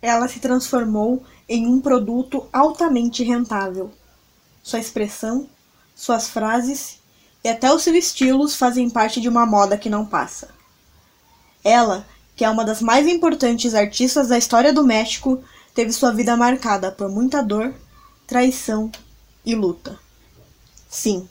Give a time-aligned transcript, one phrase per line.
[0.00, 3.90] ela se transformou em um produto altamente rentável.
[4.62, 5.48] Sua expressão,
[5.94, 6.98] suas frases
[7.42, 10.48] e até os seus estilos fazem parte de uma moda que não passa.
[11.62, 15.42] Ela, que é uma das mais importantes artistas da história do México,
[15.74, 17.74] teve sua vida marcada por muita dor,
[18.26, 18.90] traição
[19.44, 19.98] e luta.
[20.88, 21.28] Sim,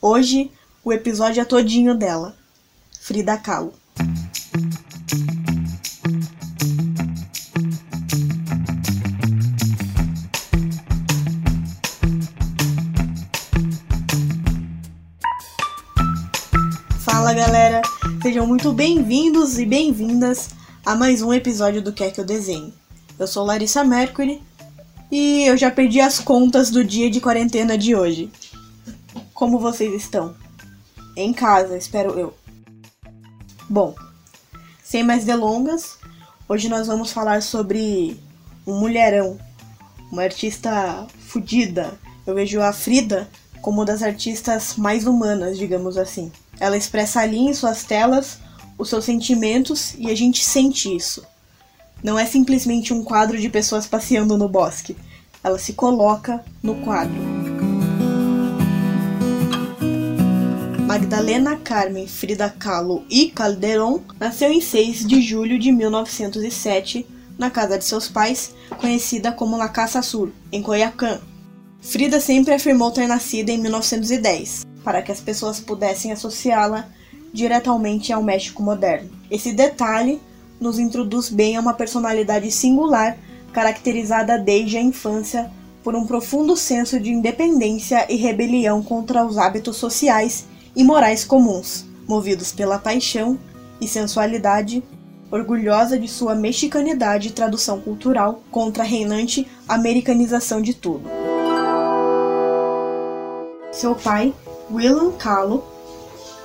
[0.00, 0.50] hoje
[0.84, 2.36] o episódio é todinho dela,
[3.00, 3.81] Frida Kahlo.
[17.04, 17.82] Fala galera,
[18.22, 20.50] sejam muito bem-vindos e bem-vindas
[20.86, 22.72] a mais um episódio do Quer Que Eu Desenhe.
[23.18, 24.40] Eu sou Larissa Mercury
[25.10, 28.30] e eu já perdi as contas do dia de quarentena de hoje.
[29.34, 30.36] Como vocês estão?
[31.16, 32.34] Em casa, espero eu.
[33.68, 33.96] Bom,
[34.84, 35.98] sem mais delongas,
[36.48, 38.16] hoje nós vamos falar sobre
[38.64, 39.40] um mulherão,
[40.10, 41.98] uma artista fodida.
[42.24, 43.28] Eu vejo a Frida
[43.60, 46.30] como uma das artistas mais humanas, digamos assim.
[46.62, 48.38] Ela expressa ali em suas telas
[48.78, 51.24] os seus sentimentos e a gente sente isso.
[52.04, 54.96] Não é simplesmente um quadro de pessoas passeando no bosque.
[55.42, 57.20] Ela se coloca no quadro.
[60.86, 67.04] Magdalena Carmen Frida Kahlo e Calderón nasceu em 6 de julho de 1907
[67.36, 71.18] na casa de seus pais, conhecida como La Casa Sur, em Coyacán.
[71.80, 76.88] Frida sempre afirmou ter nascido em 1910 para que as pessoas pudessem associá-la
[77.32, 79.10] diretamente ao México moderno.
[79.30, 80.20] Esse detalhe
[80.60, 83.16] nos introduz bem a uma personalidade singular,
[83.52, 85.50] caracterizada desde a infância
[85.82, 91.84] por um profundo senso de independência e rebelião contra os hábitos sociais e morais comuns,
[92.06, 93.38] movidos pela paixão
[93.80, 94.82] e sensualidade,
[95.30, 101.10] orgulhosa de sua mexicanidade e tradução cultural contra a reinante americanização de tudo.
[103.72, 104.32] Seu pai,
[104.72, 105.62] Wilhelm Kahlo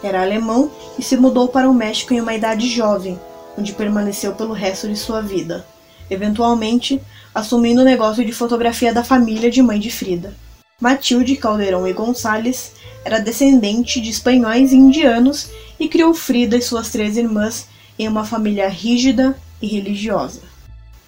[0.03, 3.17] era alemão e se mudou para o México em uma idade jovem,
[3.57, 5.65] onde permaneceu pelo resto de sua vida,
[6.09, 7.01] eventualmente
[7.33, 10.35] assumindo o negócio de fotografia da família de mãe de Frida.
[10.79, 12.73] Matilde Calderón e Gonçalves
[13.05, 15.49] era descendente de espanhóis e indianos
[15.79, 17.67] e criou Frida e suas três irmãs
[17.97, 20.41] em uma família rígida e religiosa.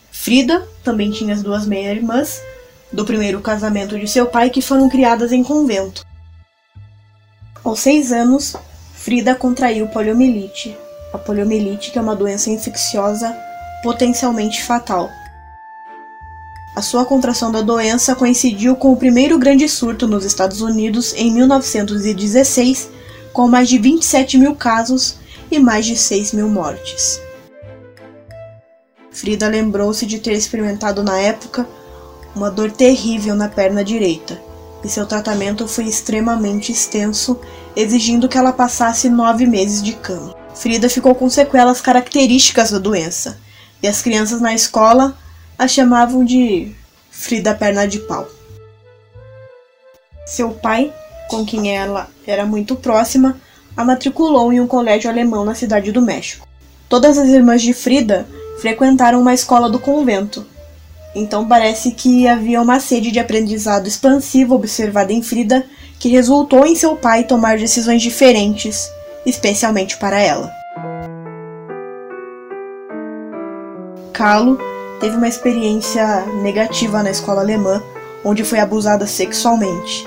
[0.10, 2.42] Frida também tinha as duas meia-irmãs
[2.92, 6.08] do primeiro casamento de seu pai que foram criadas em convento.
[7.64, 8.56] Aos seis anos,
[8.94, 10.78] Frida contraiu poliomielite.
[11.14, 13.36] A poliomielite é uma doença infecciosa
[13.84, 15.10] potencialmente fatal.
[16.76, 21.34] A sua contração da doença coincidiu com o primeiro grande surto nos Estados Unidos em
[21.34, 22.90] 1916,
[23.34, 25.18] com mais de 27 mil casos
[25.52, 27.20] e mais de 6 mil mortes.
[29.12, 31.68] Frida lembrou-se de ter experimentado na época
[32.34, 34.49] uma dor terrível na perna direita
[34.84, 37.40] e seu tratamento foi extremamente extenso,
[37.76, 40.36] exigindo que ela passasse nove meses de cama.
[40.56, 43.40] Frida ficou com sequelas características da doença,
[43.82, 45.18] e as crianças na escola
[45.58, 46.74] a chamavam de
[47.12, 48.28] Frida Perna de Pau.
[50.26, 50.94] Seu pai,
[51.30, 53.40] com quem ela era muito próxima,
[53.76, 56.48] a matriculou em um colégio alemão na cidade do México.
[56.88, 58.28] Todas as irmãs de Frida
[58.60, 60.46] frequentaram uma escola do convento,
[61.16, 65.66] então parece que havia uma sede de aprendizado expansivo observada em Frida
[66.00, 68.90] que resultou em seu pai tomar decisões diferentes,
[69.26, 70.52] especialmente para ela.
[74.14, 74.58] Kahlo
[75.00, 77.82] teve uma experiência negativa na escola alemã,
[78.24, 80.06] onde foi abusada sexualmente.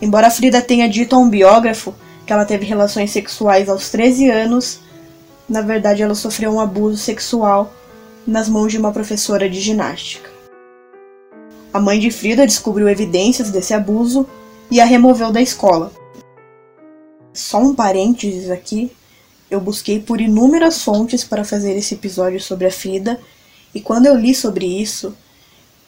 [0.00, 1.94] Embora Frida tenha dito a um biógrafo
[2.26, 4.80] que ela teve relações sexuais aos 13 anos,
[5.48, 7.72] na verdade ela sofreu um abuso sexual
[8.28, 10.28] nas mãos de uma professora de ginástica.
[11.72, 14.28] A mãe de Frida descobriu evidências desse abuso
[14.70, 15.90] e a removeu da escola.
[17.32, 18.92] Só um parênteses aqui,
[19.50, 23.18] eu busquei por inúmeras fontes para fazer esse episódio sobre a Frida,
[23.74, 25.08] e quando eu li sobre isso,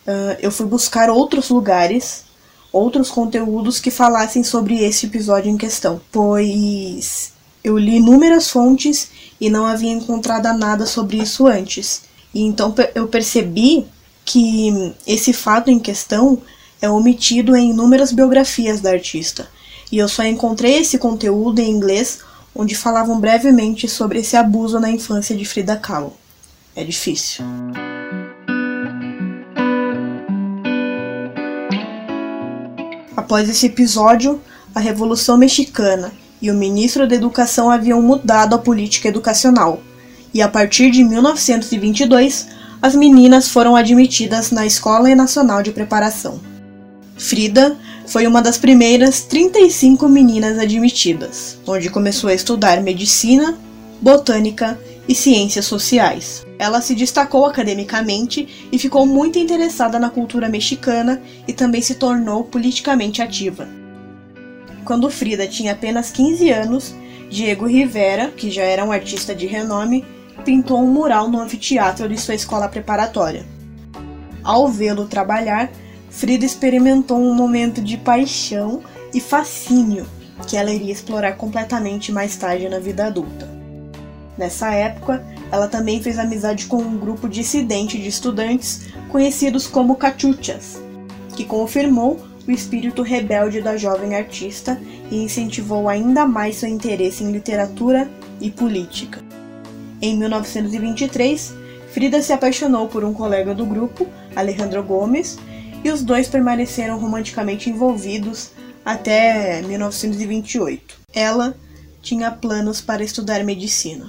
[0.06, 2.24] uh, eu fui buscar outros lugares,
[2.72, 7.32] outros conteúdos que falassem sobre esse episódio em questão, pois
[7.62, 12.08] eu li inúmeras fontes e não havia encontrado nada sobre isso antes.
[12.34, 13.86] E então eu percebi
[14.24, 16.40] que esse fato em questão
[16.80, 19.48] é omitido em inúmeras biografias da artista.
[19.90, 22.20] E eu só encontrei esse conteúdo em inglês
[22.54, 26.16] onde falavam brevemente sobre esse abuso na infância de Frida Kahlo.
[26.74, 27.44] É difícil.
[33.16, 34.40] Após esse episódio,
[34.74, 39.80] a Revolução Mexicana e o ministro da Educação haviam mudado a política educacional,
[40.32, 42.48] e a partir de 1922
[42.82, 46.40] as meninas foram admitidas na Escola Nacional de Preparação.
[47.16, 53.58] Frida foi uma das primeiras 35 meninas admitidas, onde começou a estudar medicina,
[54.00, 56.46] botânica e ciências sociais.
[56.58, 62.44] Ela se destacou academicamente e ficou muito interessada na cultura mexicana e também se tornou
[62.44, 63.68] politicamente ativa.
[64.84, 66.94] Quando Frida tinha apenas 15 anos,
[67.28, 70.04] Diego Rivera, que já era um artista de renome,
[70.40, 73.44] pintou um mural no anfiteatro de sua escola preparatória.
[74.42, 75.70] Ao vê-lo trabalhar,
[76.10, 78.82] Frida experimentou um momento de paixão
[79.14, 80.06] e fascínio
[80.46, 83.48] que ela iria explorar completamente mais tarde na vida adulta.
[84.36, 90.80] Nessa época, ela também fez amizade com um grupo dissidente de estudantes conhecidos como cachuchas,
[91.36, 97.30] que confirmou o espírito rebelde da jovem artista e incentivou ainda mais seu interesse em
[97.30, 98.10] literatura
[98.40, 99.29] e política.
[100.02, 101.54] Em 1923,
[101.92, 105.36] Frida se apaixonou por um colega do grupo, Alejandro Gomes,
[105.84, 108.52] e os dois permaneceram romanticamente envolvidos
[108.84, 110.96] até 1928.
[111.12, 111.54] Ela
[112.00, 114.08] tinha planos para estudar medicina.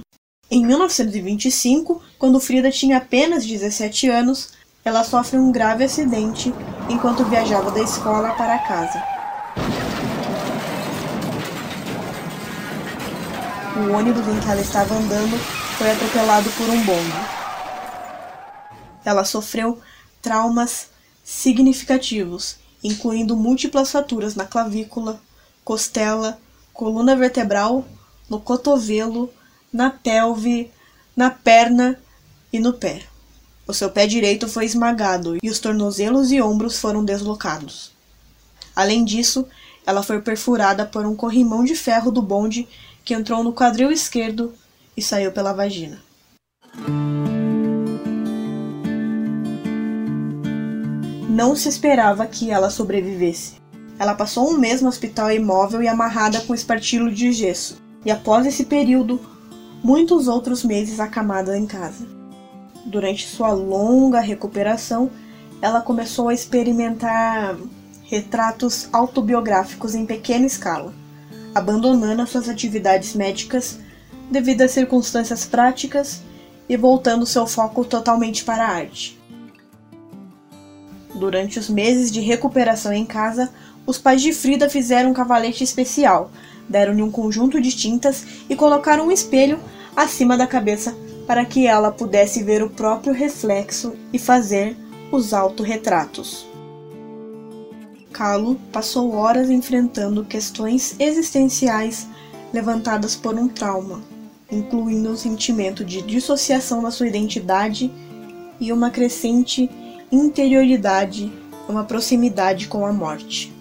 [0.50, 4.54] Em 1925, quando Frida tinha apenas 17 anos,
[4.86, 6.54] ela sofre um grave acidente
[6.90, 9.04] enquanto viajava da escola para casa.
[13.76, 15.38] O ônibus em que ela estava andando
[15.82, 17.12] foi atropelado por um bombe.
[19.04, 19.82] Ela sofreu
[20.22, 20.90] traumas
[21.24, 25.20] significativos, incluindo múltiplas fraturas na clavícula,
[25.66, 26.38] costela,
[26.72, 27.84] coluna vertebral,
[28.30, 29.34] no cotovelo,
[29.74, 30.70] na pelve,
[31.16, 32.00] na perna
[32.54, 33.02] e no pé.
[33.66, 37.92] O seu pé direito foi esmagado e os tornozelos e ombros foram deslocados.
[38.76, 39.48] Além disso,
[39.84, 42.68] ela foi perfurada por um corrimão de ferro do bonde
[43.04, 44.54] que entrou no quadril esquerdo
[44.96, 46.00] e saiu pela vagina.
[51.30, 53.56] Não se esperava que ela sobrevivesse.
[53.98, 58.46] Ela passou um mês no hospital imóvel e amarrada com espartilho de gesso, e após
[58.46, 59.20] esse período,
[59.84, 62.06] muitos outros meses acamada em casa.
[62.86, 65.10] Durante sua longa recuperação,
[65.62, 67.56] ela começou a experimentar
[68.04, 70.94] retratos autobiográficos em pequena escala,
[71.54, 73.80] abandonando suas atividades médicas
[74.32, 76.22] devido a circunstâncias práticas
[76.70, 79.20] e voltando seu foco totalmente para a arte.
[81.14, 83.52] Durante os meses de recuperação em casa,
[83.86, 86.32] os pais de Frida fizeram um cavalete especial,
[86.70, 89.60] deram-lhe um conjunto de tintas e colocaram um espelho
[89.96, 90.96] acima da cabeça
[91.28, 94.78] para que ela pudesse ver o próprio reflexo e fazer
[95.12, 96.48] os autorretratos.
[98.14, 102.08] Calo passou horas enfrentando questões existenciais
[102.54, 104.02] levantadas por um trauma,
[104.52, 107.92] incluindo um sentimento de dissociação da sua identidade
[108.60, 109.70] e uma crescente
[110.12, 111.32] interioridade,
[111.68, 113.54] uma proximidade com a morte.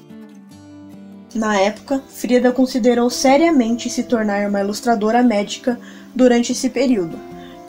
[1.34, 5.78] Na época, Frida considerou seriamente se tornar uma ilustradora médica
[6.12, 7.16] durante esse período,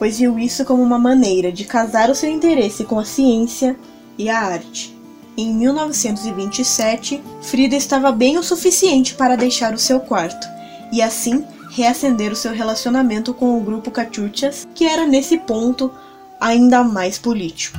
[0.00, 3.76] pois viu isso como uma maneira de casar o seu interesse com a ciência
[4.18, 4.96] e a arte.
[5.36, 10.46] Em 1927, Frida estava bem o suficiente para deixar o seu quarto
[10.92, 15.90] e assim reacender o seu relacionamento com o grupo Cachuchas, que era nesse ponto
[16.38, 17.78] ainda mais político.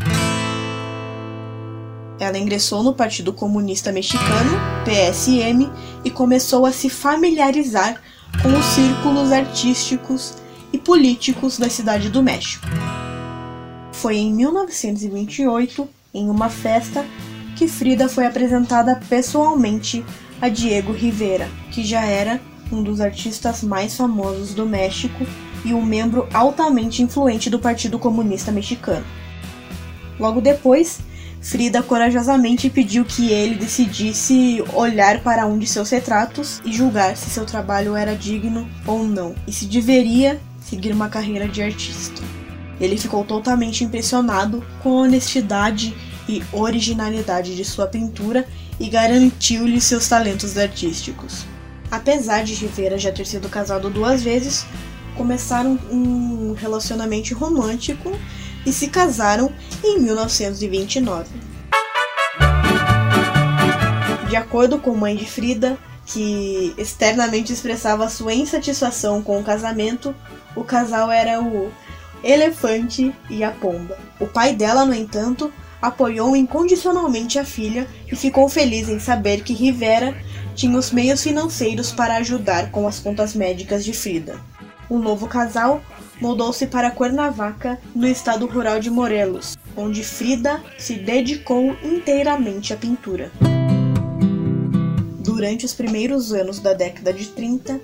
[2.20, 5.70] Ela ingressou no Partido Comunista Mexicano, PSM,
[6.04, 8.02] e começou a se familiarizar
[8.42, 10.34] com os círculos artísticos
[10.72, 12.66] e políticos da cidade do México.
[13.92, 17.06] Foi em 1928, em uma festa,
[17.56, 20.04] que Frida foi apresentada pessoalmente
[20.42, 22.42] a Diego Rivera, que já era
[22.74, 25.26] um dos artistas mais famosos do México
[25.64, 29.06] e um membro altamente influente do Partido Comunista Mexicano.
[30.20, 31.00] Logo depois,
[31.42, 37.30] Frida corajosamente pediu que ele decidisse olhar para um de seus retratos e julgar se
[37.30, 42.22] seu trabalho era digno ou não, e se deveria seguir uma carreira de artista.
[42.80, 45.94] Ele ficou totalmente impressionado com a honestidade
[46.30, 48.48] e originalidade de sua pintura
[48.80, 51.46] e garantiu-lhe seus talentos artísticos.
[51.94, 54.66] Apesar de Rivera já ter sido casado duas vezes,
[55.16, 58.12] começaram um relacionamento romântico
[58.66, 61.30] e se casaram em 1929.
[64.28, 70.16] De acordo com mãe de Frida, que externamente expressava sua insatisfação com o casamento,
[70.56, 71.72] o casal era o
[72.24, 74.00] elefante e a pomba.
[74.20, 79.54] O pai dela, no entanto, apoiou incondicionalmente a filha e ficou feliz em saber que
[79.54, 80.16] Rivera
[80.56, 84.40] tinha os meios financeiros para ajudar com as contas médicas de Frida.
[84.90, 85.82] O novo casal
[86.22, 93.32] mudou-se para Cuernavaca, no estado rural de Morelos, onde Frida se dedicou inteiramente à pintura.
[95.20, 97.80] Durante os primeiros anos da década de 30,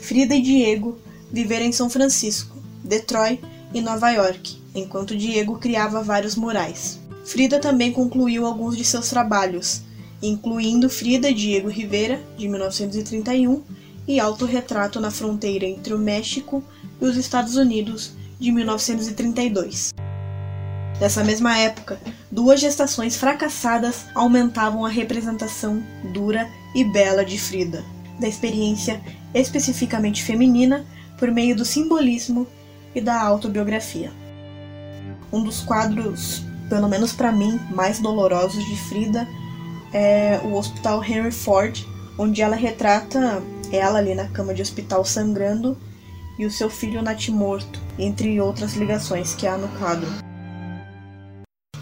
[0.00, 0.98] Frida e Diego
[1.30, 3.40] viveram em São Francisco, Detroit
[3.72, 6.98] e Nova York, enquanto Diego criava vários murais.
[7.24, 9.82] Frida também concluiu alguns de seus trabalhos,
[10.22, 13.62] incluindo Frida Diego Rivera, de 1931,
[14.06, 16.64] e Autorretrato na Fronteira entre o México
[17.00, 19.92] e os Estados Unidos, de 1932.
[21.00, 21.98] Nessa mesma época,
[22.30, 27.84] duas gestações fracassadas aumentavam a representação dura e bela de Frida,
[28.18, 29.00] da experiência
[29.34, 30.84] especificamente feminina
[31.18, 32.46] por meio do simbolismo
[32.94, 34.12] e da autobiografia.
[35.32, 39.26] Um dos quadros, pelo menos para mim, mais dolorosos de Frida
[39.92, 41.84] é o Hospital Henry Ford,
[42.18, 43.42] onde ela retrata
[43.72, 45.78] ela ali na cama de hospital sangrando
[46.38, 50.08] e o seu filho natimorto, entre outras ligações que há no quadro.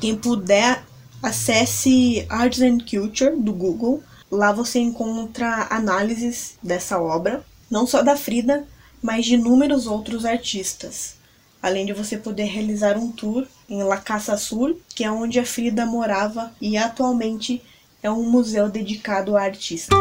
[0.01, 0.83] Quem puder,
[1.23, 4.03] acesse Arts and Culture do Google.
[4.31, 8.67] Lá você encontra análises dessa obra, não só da Frida,
[9.03, 11.17] mas de inúmeros outros artistas.
[11.63, 15.45] Além de você poder realizar um tour em La Casa Sul, que é onde a
[15.45, 17.63] Frida morava e atualmente
[18.03, 19.95] é um museu dedicado à artista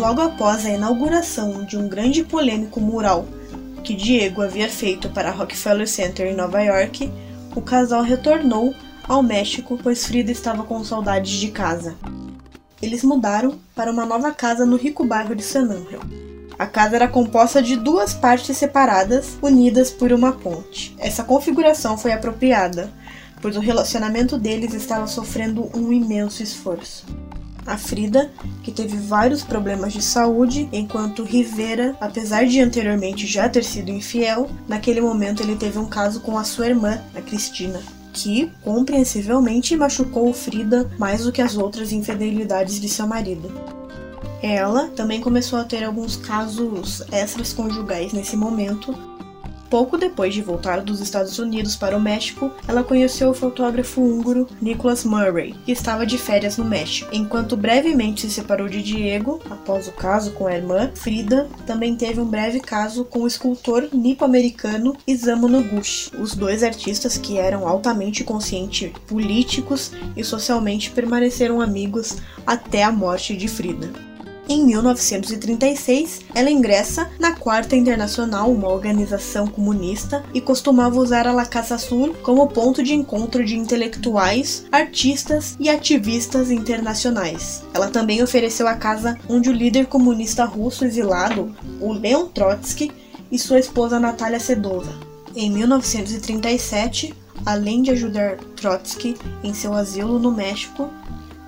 [0.00, 3.28] logo após a inauguração de um grande polêmico mural
[3.84, 7.12] que Diego havia feito para Rockefeller Center em Nova York,
[7.54, 8.74] o casal retornou
[9.06, 11.96] ao México pois Frida estava com saudades de casa.
[12.80, 16.00] Eles mudaram para uma nova casa no rico bairro de San Angel.
[16.58, 20.96] A casa era composta de duas partes separadas, unidas por uma ponte.
[20.98, 22.90] Essa configuração foi apropriada,
[23.40, 27.04] pois o relacionamento deles estava sofrendo um imenso esforço
[27.66, 28.30] a Frida,
[28.62, 34.50] que teve vários problemas de saúde, enquanto Rivera, apesar de anteriormente já ter sido infiel,
[34.68, 37.80] naquele momento ele teve um caso com a sua irmã, a Cristina,
[38.12, 43.52] que compreensivelmente machucou Frida mais do que as outras infidelidades de seu marido.
[44.42, 48.96] Ela também começou a ter alguns casos extras conjugais nesse momento,
[49.70, 54.48] Pouco depois de voltar dos Estados Unidos para o México, ela conheceu o fotógrafo húngaro
[54.60, 57.08] Nicholas Murray, que estava de férias no México.
[57.12, 62.20] Enquanto brevemente se separou de Diego, após o caso com a irmã, Frida também teve
[62.20, 66.10] um breve caso com o escultor nipo-americano Isamu Noguchi.
[66.18, 73.36] Os dois artistas, que eram altamente conscientes políticos e socialmente, permaneceram amigos até a morte
[73.36, 74.09] de Frida.
[74.50, 81.46] Em 1936, ela ingressa na Quarta Internacional, uma organização comunista, e costumava usar a La
[81.46, 87.62] Casa Sul como ponto de encontro de intelectuais, artistas e ativistas internacionais.
[87.72, 92.90] Ela também ofereceu a casa onde o líder comunista russo exilado, o Leon Trotsky,
[93.30, 94.92] e sua esposa Natália Sedova.
[95.36, 97.14] Em 1937,
[97.46, 100.90] além de ajudar Trotsky em seu asilo no México,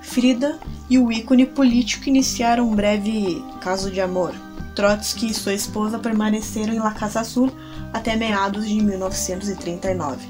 [0.03, 0.59] Frida
[0.93, 4.31] e o ícone político iniciaram um breve caso de amor.
[4.75, 7.51] Trotsky e sua esposa permaneceram em La Casa Sul
[7.91, 10.27] até meados de 1939.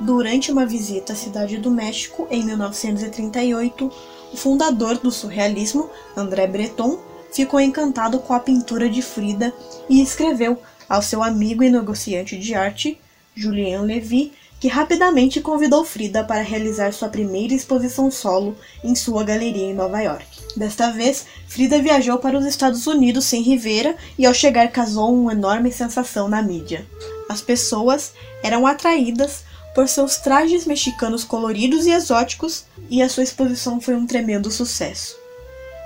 [0.00, 3.92] Durante uma visita à cidade do México em 1938,
[4.32, 6.98] o fundador do surrealismo, André Breton,
[7.30, 9.52] ficou encantado com a pintura de Frida
[9.86, 12.98] e escreveu ao seu amigo e negociante de arte,
[13.34, 19.64] Julien Levy, que rapidamente convidou Frida para realizar sua primeira exposição solo em sua galeria
[19.64, 20.26] em Nova York.
[20.54, 25.32] Desta vez, Frida viajou para os Estados Unidos sem Rivera e ao chegar causou uma
[25.32, 26.86] enorme sensação na mídia.
[27.28, 28.12] As pessoas
[28.42, 34.06] eram atraídas por seus trajes mexicanos coloridos e exóticos e a sua exposição foi um
[34.06, 35.16] tremendo sucesso.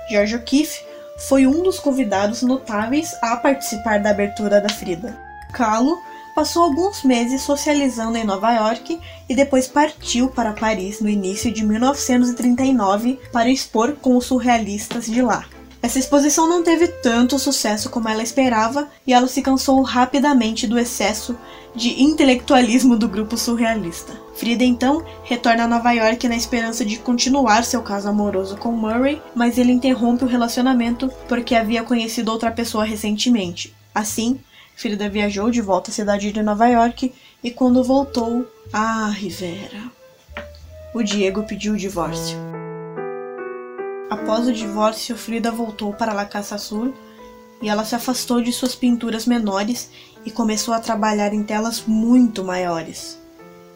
[0.09, 0.83] George O'Keeffe
[1.29, 5.17] foi um dos convidados notáveis a participar da abertura da Frida.
[5.53, 5.97] Kahlo
[6.35, 11.65] passou alguns meses socializando em Nova York e depois partiu para Paris no início de
[11.65, 15.45] 1939 para expor com os surrealistas de lá.
[15.81, 20.79] Essa exposição não teve tanto sucesso como ela esperava e ela se cansou rapidamente do
[20.79, 21.37] excesso
[21.75, 24.13] de intelectualismo do grupo surrealista.
[24.35, 29.21] Frida então retorna a Nova York na esperança de continuar seu caso amoroso com Murray,
[29.35, 33.71] mas ele interrompe o relacionamento porque havia conhecido outra pessoa recentemente.
[33.93, 34.39] Assim,
[34.75, 39.89] Frida viajou de volta à cidade de Nova York e quando voltou, ah, Rivera.
[40.93, 42.37] O Diego pediu o divórcio.
[44.09, 46.93] Após o divórcio, Frida voltou para La Casa Sul
[47.61, 49.89] e ela se afastou de suas pinturas menores
[50.25, 53.17] e começou a trabalhar em telas muito maiores.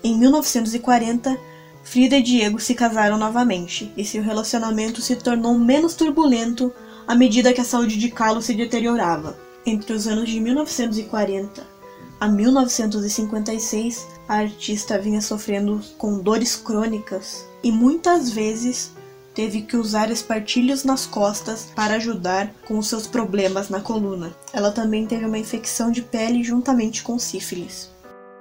[0.04, 1.38] Em 1940,
[1.82, 6.74] Frida e Diego se casaram novamente e seu relacionamento se tornou menos turbulento
[7.08, 9.49] à medida que a saúde de Carlos se deteriorava.
[9.66, 11.80] Entre os anos de 1940
[12.20, 18.92] a 1956, a artista vinha sofrendo com dores crônicas e muitas vezes
[19.34, 24.36] teve que usar espartilhos nas costas para ajudar com os seus problemas na coluna.
[24.52, 27.90] Ela também teve uma infecção de pele juntamente com sífilis.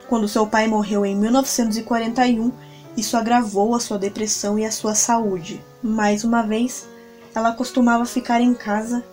[0.09, 2.51] Quando seu pai morreu em 1941,
[2.97, 5.61] isso agravou a sua depressão e a sua saúde.
[5.81, 6.89] Mais uma vez,
[7.33, 9.05] ela costumava ficar em casa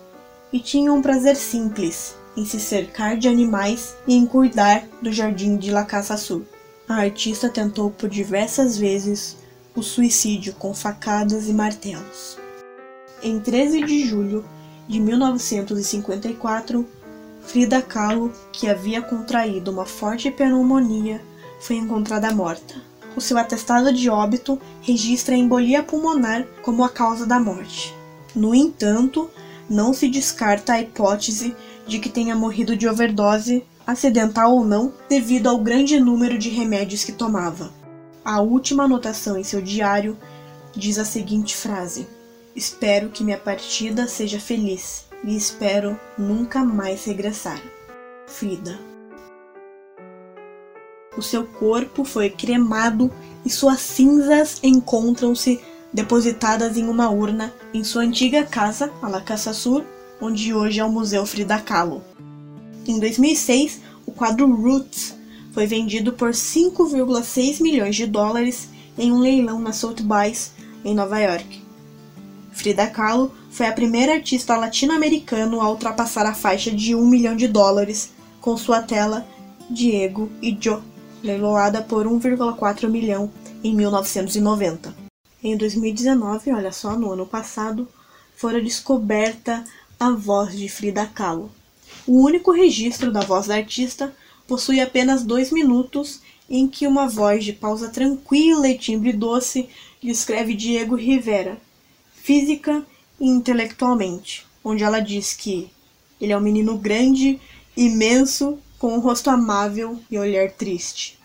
[0.56, 5.58] e tinha um prazer simples em se cercar de animais e em cuidar do jardim
[5.58, 6.46] de La Casa Sul.
[6.88, 9.36] A artista tentou por diversas vezes
[9.74, 12.38] o suicídio com facadas e martelos.
[13.22, 14.46] Em 13 de julho
[14.88, 16.88] de 1954,
[17.42, 21.20] Frida Kahlo, que havia contraído uma forte pneumonia,
[21.60, 22.76] foi encontrada morta.
[23.14, 27.94] O seu atestado de óbito registra a embolia pulmonar como a causa da morte.
[28.34, 29.30] No entanto,
[29.68, 31.54] não se descarta a hipótese
[31.86, 37.04] de que tenha morrido de overdose, acidental ou não, devido ao grande número de remédios
[37.04, 37.72] que tomava.
[38.24, 40.16] A última anotação em seu diário
[40.74, 42.06] diz a seguinte frase:
[42.54, 47.60] Espero que minha partida seja feliz e espero nunca mais regressar.
[48.26, 48.78] Frida.
[51.16, 53.10] O seu corpo foi cremado
[53.44, 55.60] e suas cinzas encontram-se
[55.96, 59.82] depositadas em uma urna em sua antiga casa, a La Casa Sur,
[60.20, 62.04] onde hoje é o Museu Frida Kahlo.
[62.86, 65.16] Em 2006, o quadro Roots
[65.52, 70.52] foi vendido por 5,6 milhões de dólares em um leilão na Sotheby's,
[70.84, 71.64] em Nova York.
[72.52, 77.48] Frida Kahlo foi a primeira artista latino-americana a ultrapassar a faixa de 1 milhão de
[77.48, 79.26] dólares com sua tela
[79.70, 80.82] Diego e Joe,
[81.22, 83.30] leiloada por 1,4 milhão
[83.64, 85.05] em 1990.
[85.48, 87.86] Em 2019, olha só, no ano passado,
[88.34, 89.64] fora descoberta
[89.96, 91.52] a voz de Frida Kahlo.
[92.04, 94.12] O único registro da voz da artista
[94.48, 99.68] possui apenas dois minutos em que uma voz de pausa tranquila e timbre doce
[100.02, 101.56] descreve Diego Rivera,
[102.12, 102.84] física
[103.20, 105.70] e intelectualmente, onde ela diz que
[106.20, 107.38] ele é um menino grande,
[107.76, 111.15] imenso, com um rosto amável e olhar triste.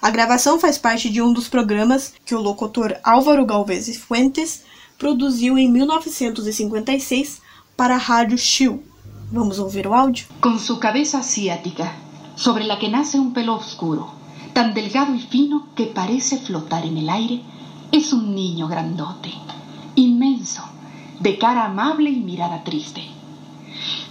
[0.00, 4.62] A gravação faz parte de um dos programas que o locutor Álvaro Galvez Fuentes
[4.98, 7.40] produziu em 1956
[7.76, 8.82] para a rádio Chiu.
[9.32, 10.26] Vamos ouvir o áudio?
[10.40, 11.90] Com sua cabeça asiática,
[12.36, 14.08] sobre la que nace um pelo oscuro,
[14.52, 17.42] tan delgado y fino que parece flotar en el aire,
[17.90, 19.32] es un niño grandote,
[19.96, 20.62] inmenso,
[21.20, 23.02] de cara amable y mirada triste.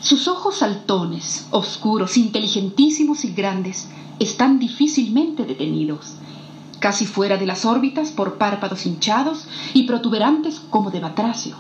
[0.02, 3.88] Sus ojos saltones, oscuros, inteligentísimos y grandes,
[4.20, 6.16] están difícilmente detenidos,
[6.80, 11.56] casi fuera de las órbitas por párpados hinchados y protuberantes como de batracio.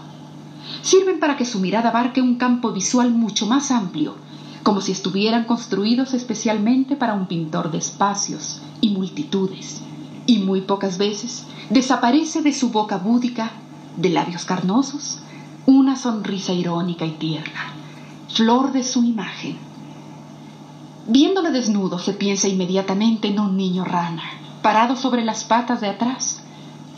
[0.81, 4.15] Sirven para que su mirada abarque un campo visual mucho más amplio,
[4.63, 9.81] como si estuvieran construidos especialmente para un pintor de espacios y multitudes.
[10.25, 13.51] Y muy pocas veces desaparece de su boca búdica,
[13.97, 15.19] de labios carnosos,
[15.65, 17.73] una sonrisa irónica y tierna,
[18.27, 19.57] flor de su imagen
[21.07, 24.23] Viéndole desnudo se piensa inmediatamente en un niño rana,
[24.63, 26.41] parado sobre las patas de atrás.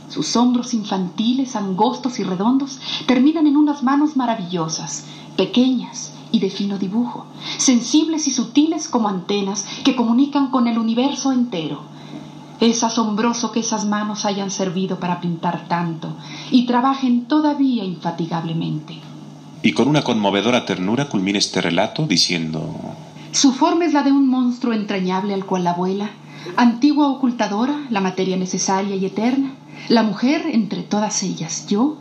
[0.07, 5.03] Sus hombros infantiles, angostos y redondos, terminan en unas manos maravillosas,
[5.35, 7.25] pequeñas y de fino dibujo,
[7.57, 11.81] sensibles y sutiles como antenas que comunican con el universo entero.
[12.61, 16.15] Es asombroso que esas manos hayan servido para pintar tanto
[16.49, 18.99] y trabajen todavía infatigablemente.
[19.63, 22.95] Y con una conmovedora ternura culmina este relato diciendo
[23.31, 26.09] su forma es la de un monstruo entrañable al cual la abuela,
[26.55, 29.53] antigua ocultadora, la materia necesaria y eterna,
[29.89, 31.97] la mujer entre todas ellas, yo,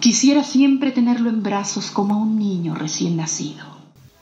[0.00, 3.64] quisiera siempre tenerlo en brazos como a un niño recién nacido.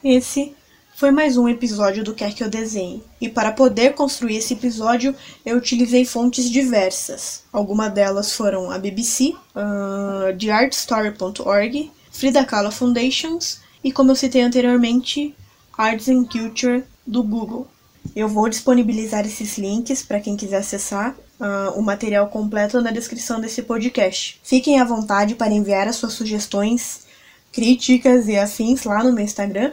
[0.03, 0.55] Esse
[0.95, 3.03] foi mais um episódio do Quer Que Eu Desenhe.
[3.21, 7.45] E para poder construir esse episódio, eu utilizei fontes diversas.
[7.53, 15.35] Algumas delas foram a BBC, uh, theartstory.org, Frida Kahlo Foundations e, como eu citei anteriormente,
[15.77, 17.67] Arts and Culture do Google.
[18.15, 23.41] Eu vou disponibilizar esses links para quem quiser acessar uh, o material completo na descrição
[23.41, 24.41] desse podcast.
[24.43, 27.07] Fiquem à vontade para enviar as suas sugestões,
[27.53, 29.73] críticas e afins lá no meu Instagram,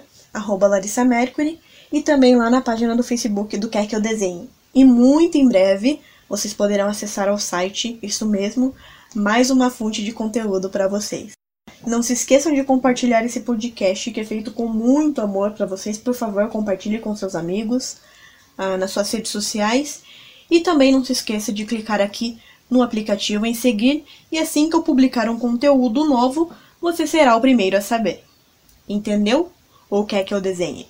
[0.62, 1.60] Larissa Mercury,
[1.92, 4.50] e também lá na página do Facebook do Quer Que Eu Desenhe.
[4.74, 8.76] E muito em breve vocês poderão acessar ao site, isso mesmo,
[9.16, 11.39] mais uma fonte de conteúdo para vocês.
[11.86, 15.98] Não se esqueçam de compartilhar esse podcast que é feito com muito amor para vocês.
[15.98, 17.98] Por favor, compartilhe com seus amigos,
[18.58, 20.02] ah, nas suas redes sociais.
[20.50, 24.76] E também não se esqueça de clicar aqui no aplicativo em seguir e assim que
[24.76, 28.24] eu publicar um conteúdo novo, você será o primeiro a saber.
[28.88, 29.52] Entendeu?
[29.90, 30.88] Ou quer que eu desenhe?